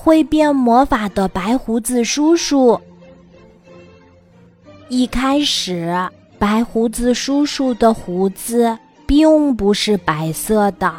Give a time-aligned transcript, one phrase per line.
[0.00, 2.80] 会变魔法的白胡子叔叔。
[4.88, 5.92] 一开始，
[6.38, 10.94] 白胡子叔叔的胡子并不是白色的。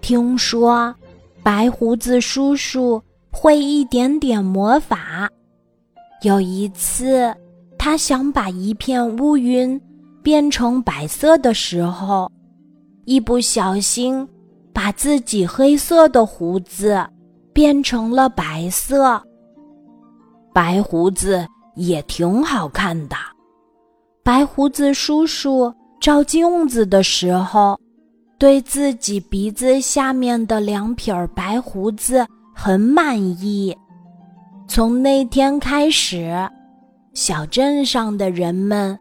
[0.00, 0.94] 听说，
[1.42, 5.30] 白胡子叔叔会一点点魔法。
[6.22, 7.32] 有一次，
[7.76, 9.78] 他想把一片乌云
[10.22, 12.32] 变成白色的时候，
[13.04, 14.26] 一不小心
[14.72, 17.06] 把自己黑色的胡子
[17.56, 19.18] 变成了白色。
[20.52, 23.16] 白胡子也挺好看的。
[24.22, 27.80] 白胡子叔叔照镜子的时候，
[28.36, 33.74] 对自己鼻子下面的两撇白胡子很满意。
[34.68, 36.46] 从那天开始，
[37.14, 38.98] 小镇上的人们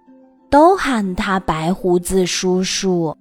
[0.50, 3.14] 都喊他白胡子叔叔。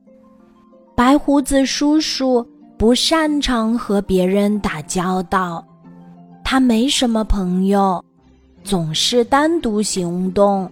[0.95, 5.64] 白胡子叔叔不擅长和别人打交道，
[6.42, 8.05] 他没什么朋友，
[8.62, 10.70] 总是单独行动，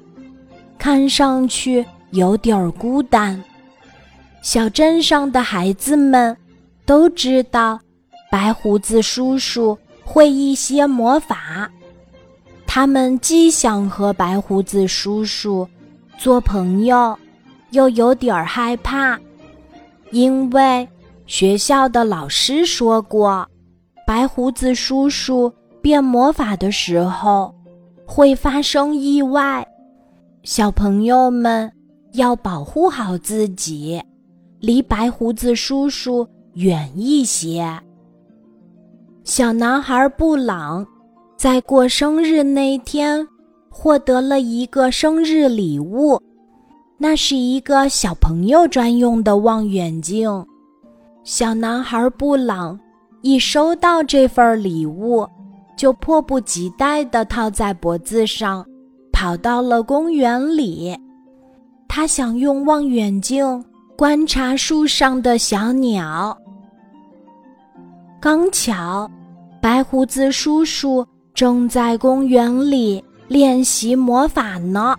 [0.78, 3.42] 看上去有点孤单。
[4.42, 6.36] 小镇上的孩子们
[6.84, 7.80] 都知道，
[8.30, 9.78] 白胡子叔叔。
[10.05, 11.70] 会一些魔法，
[12.67, 15.67] 他们既想和白胡子叔叔
[16.19, 17.17] 做朋友，
[17.70, 19.19] 又有点害怕，
[20.11, 20.86] 因为
[21.33, 23.48] 学校的老师说过，
[24.06, 27.55] 白胡子叔叔变魔法的时候
[28.05, 29.66] 会发生意外，
[30.42, 31.72] 小朋友们
[32.12, 33.98] 要保护好自己，
[34.61, 37.67] 离白胡子叔叔远一些。
[39.24, 40.86] 小男孩布朗
[41.39, 43.27] 在过生日那天
[43.70, 46.20] 获得了一个生日礼物，
[46.98, 50.28] 那是一个小朋友专用的望远镜。
[51.25, 52.78] 小男孩布朗
[53.20, 55.25] 一收到这份礼物，
[55.77, 58.67] 就迫不及待地套在脖子上，
[59.12, 60.98] 跑到了公园里。
[61.87, 63.64] 他想用望远镜
[63.96, 66.36] 观察树上的小鸟。
[68.20, 69.08] 刚巧，
[69.61, 74.96] 白胡子叔叔正在公园里练习魔法呢。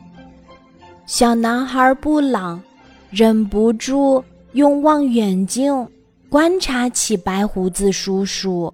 [1.06, 2.62] 小男孩布朗
[3.10, 5.86] 忍不住用望远镜
[6.34, 8.74] 观察起白胡子叔叔。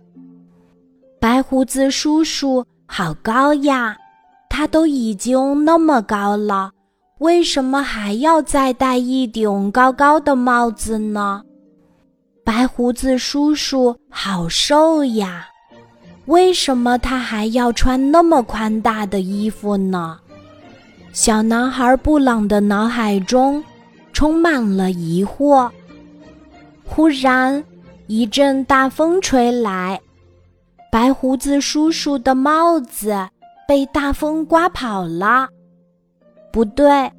[1.19, 3.97] 白胡子叔叔好高呀，
[4.49, 6.71] 他都已经那么高了，
[7.17, 11.43] 为什么还要再戴一顶高高的帽子呢？
[12.45, 15.45] 白胡子叔叔好瘦呀，
[16.27, 20.17] 为什么他还要穿那么宽大的衣服呢？
[21.11, 23.61] 小男孩布朗的脑海中
[24.13, 25.69] 充满了疑惑。
[26.91, 27.63] 忽然，
[28.07, 30.01] 一阵大风吹来，
[30.91, 33.15] 白胡子叔叔的帽子
[33.67, 35.47] 被大风刮跑了。
[36.51, 37.09] 不对，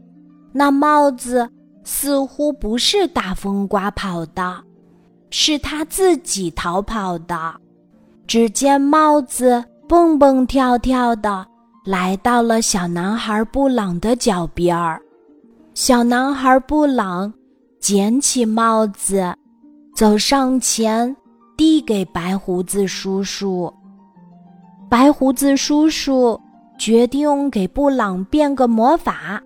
[0.53, 1.49] 那帽子
[1.85, 4.61] 似乎不是大风刮跑的。
[5.31, 7.55] 是他自己逃跑的。
[8.27, 11.47] 只见帽子蹦蹦跳跳的
[11.85, 15.01] 来到了小男孩布朗的脚边儿。
[15.75, 17.33] 小男孩布朗
[17.79, 19.33] 捡起帽子，
[20.01, 21.15] 走上前
[21.59, 23.71] 递给白胡子叔叔。
[24.89, 26.41] 白胡子叔叔
[26.79, 29.43] 决定给布朗变个魔法。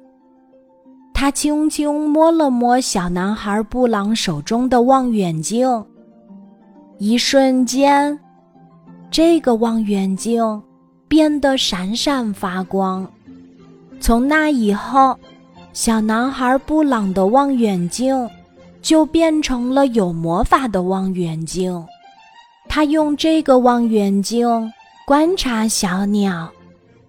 [1.13, 5.69] 他轻轻摸了摸小男孩布朗手中的望远镜，
[6.99, 8.17] 一瞬间，
[9.11, 10.63] 这个望远镜
[11.09, 13.05] 变得闪闪发光。
[13.99, 15.19] 从那以后，
[15.73, 18.31] 小男孩布朗的望远镜
[18.85, 21.85] 就变成了有魔法的望远镜。
[22.69, 24.73] 他用这个望远镜
[25.07, 26.49] 观察小鸟，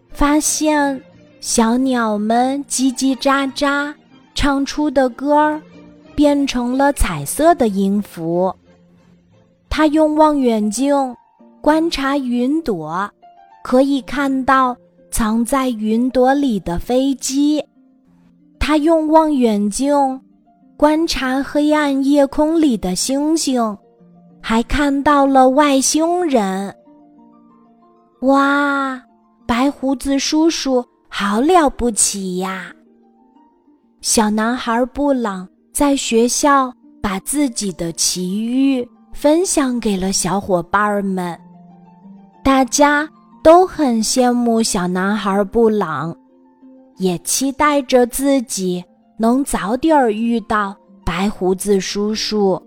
[0.09, 0.99] 发现。
[1.41, 3.93] 小鸟们叽叽喳喳
[4.33, 5.61] 唱出的歌儿，
[6.15, 8.51] 变成了彩色的音符。
[9.69, 11.15] 他用望远镜
[11.61, 13.07] 观察云朵，
[13.63, 14.75] 可以看到
[15.11, 17.63] 藏在云朵里的飞机。
[18.57, 20.19] 他用望远镜
[20.77, 23.77] 观察黑暗夜空里的星星，
[24.41, 26.75] 还看到了外星人。
[28.23, 29.01] 哇，
[29.47, 30.83] 白胡子叔叔！
[31.07, 32.73] 好了不起呀！
[34.01, 41.39] 小男孩布朗在学校把自己的奇遇分享给了小伙伴们，
[42.43, 43.07] 大家
[43.41, 46.13] 都很羡慕小男孩布朗，
[46.97, 48.83] 也期待着自己
[49.17, 50.75] 能早点遇到
[51.05, 52.61] 白胡子叔叔。